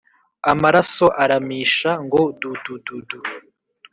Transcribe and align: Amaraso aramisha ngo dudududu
Amaraso 0.51 1.05
aramisha 1.23 1.91
ngo 2.05 2.21
dudududu 2.39 3.19